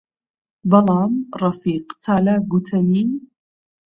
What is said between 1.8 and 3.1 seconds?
چالاک گوتەنی: